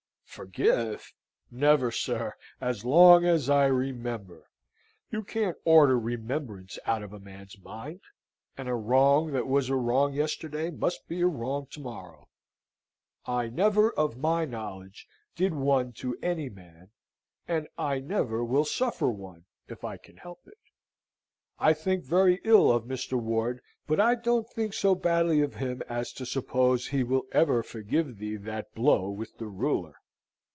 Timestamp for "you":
5.11-5.23